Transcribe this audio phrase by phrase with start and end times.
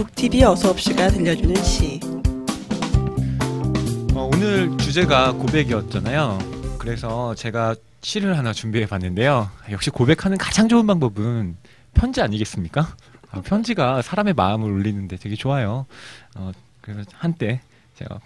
[0.00, 2.00] 북TV 어서옵시가 들려주는 시.
[4.14, 6.38] 어, 오늘 주제가 고백이었잖아요.
[6.78, 9.50] 그래서 제가 시를 하나 준비해 봤는데요.
[9.70, 11.58] 역시 고백하는 가장 좋은 방법은
[11.92, 12.96] 편지 아니겠습니까?
[13.30, 15.84] 아, 편지가 사람의 마음을 울리는데 되게 좋아요.
[16.34, 17.60] 어, 그래서 한때
[17.96, 18.20] 제가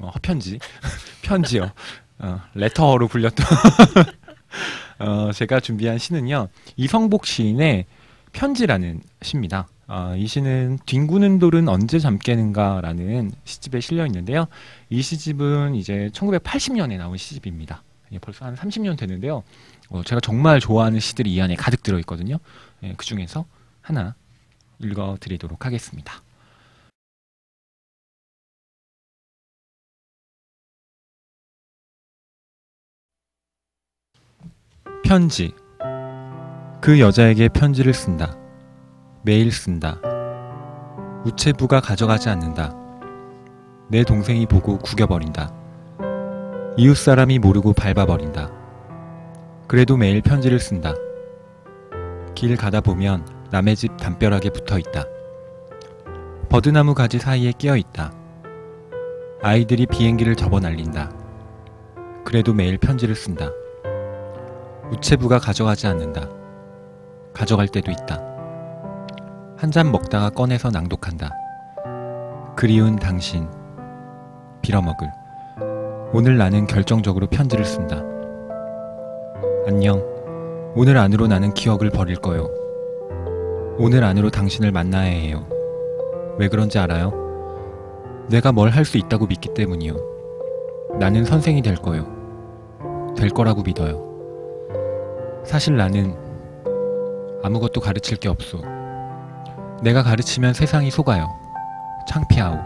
[0.00, 0.60] 어, 허편지,
[1.20, 1.70] 편지요.
[2.20, 3.46] 어, 레터로 불렸던
[5.00, 6.48] 어, 제가 준비한 시는요.
[6.78, 7.84] 이성복 시인의
[8.32, 9.68] 편지라는 시입니다.
[9.86, 14.46] 어, 이 시는 뒹구는 돌은 언제 잠깨는가라는 시집에 실려 있는데요.
[14.90, 17.82] 이 시집은 이제 1980년에 나온 시집입니다.
[18.12, 19.42] 예, 벌써 한 30년 됐는데요.
[19.90, 22.38] 어, 제가 정말 좋아하는 시들이 이 안에 가득 들어 있거든요.
[22.82, 23.46] 예, 그 중에서
[23.80, 24.14] 하나
[24.78, 26.22] 읽어드리도록 하겠습니다.
[35.02, 35.54] 편지.
[36.88, 38.34] 그 여자에게 편지를 쓴다.
[39.20, 40.00] 매일 쓴다.
[41.26, 42.74] 우체부가 가져가지 않는다.
[43.90, 45.52] 내 동생이 보고 구겨버린다.
[46.78, 48.50] 이웃 사람이 모르고 밟아버린다.
[49.66, 50.94] 그래도 매일 편지를 쓴다.
[52.34, 55.04] 길 가다 보면 남의 집 담벼락에 붙어 있다.
[56.48, 58.14] 버드나무 가지 사이에 끼어 있다.
[59.42, 61.12] 아이들이 비행기를 접어 날린다.
[62.24, 63.50] 그래도 매일 편지를 쓴다.
[64.90, 66.37] 우체부가 가져가지 않는다.
[67.32, 68.22] 가져갈 때도 있다.
[69.56, 71.30] 한 잔 먹다가 꺼내서 낭독한다.
[72.56, 73.48] 그리운 당신.
[74.62, 75.08] 빌어먹을.
[76.12, 78.02] 오늘 나는 결정적으로 편지를 쓴다.
[79.66, 80.02] 안녕.
[80.76, 82.48] 오늘 안으로 나는 기억을 버릴 거요.
[83.78, 85.46] 오늘 안으로 당신을 만나야 해요.
[86.38, 87.12] 왜 그런지 알아요?
[88.30, 89.94] 내가 뭘 할 수 있다고 믿기 때문이요.
[90.98, 92.06] 나는 선생이 될 거요.
[93.16, 94.04] 될 거라고 믿어요.
[95.44, 96.14] 사실 나는
[97.42, 98.62] 아무것도 가르칠 게 없소.
[99.82, 101.28] 내가 가르치면 세상이 속아요.
[102.08, 102.58] 창피하오.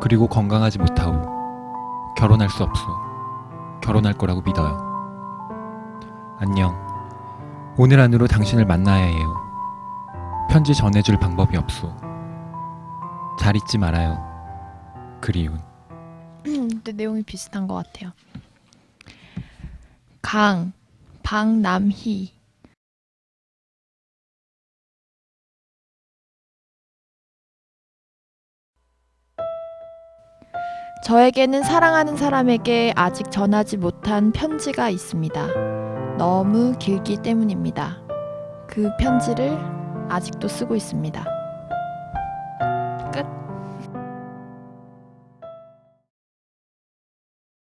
[0.00, 2.14] 그리고 건강하지 못하오.
[2.16, 2.82] 결혼할 수 없소.
[3.82, 4.78] 결혼할 거라고 믿어요.
[6.38, 6.74] 안녕.
[7.76, 9.36] 오늘 안으로 당신을 만나야 해요.
[10.50, 11.94] 편지 전해줄 방법이 없소.
[13.38, 14.18] 잘 잊지 말아요.
[15.20, 15.60] 그리운.
[16.42, 18.12] 근데 내용이 비슷한 것 같아요.
[20.20, 20.72] 강,
[21.22, 22.41] 박남희.
[31.02, 36.16] 저에게는 사랑하는 사람에게 아직 전하지 못한 편지가 있습니다.
[36.16, 38.00] 너무 길기 때문입니다.
[38.68, 39.58] 그 편지를
[40.08, 41.24] 아직도 쓰고 있습니다.
[43.12, 43.41] 끝.